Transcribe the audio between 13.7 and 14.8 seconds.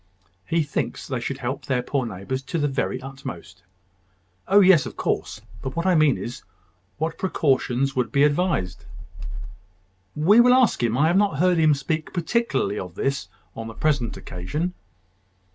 present occasion."